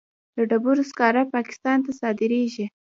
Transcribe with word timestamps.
د 0.35 0.37
ډبرو 0.49 0.83
سکاره 0.91 1.23
پاکستان 1.35 1.77
ته 1.85 1.91
صادریږي 1.99 2.65